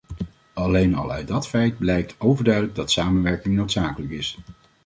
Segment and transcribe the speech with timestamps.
[0.53, 4.37] Alleen al uit dat feit blijkt overduidelijk dat samenwerking noodzakelijk is.